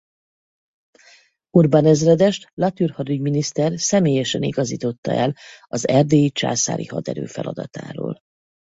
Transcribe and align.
Urban 1.57 1.85
ezredest 1.85 2.51
Latour 2.53 2.91
hadügyminiszter 2.91 3.79
személyesen 3.79 4.41
igazította 4.43 5.11
el 5.11 5.35
az 5.65 5.87
erdélyi 5.87 6.31
császári 6.31 6.85
haderő 6.87 7.25
feladatáról. 7.25 8.19